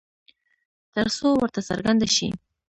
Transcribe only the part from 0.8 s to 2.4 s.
ترڅو ورته څرگنده شي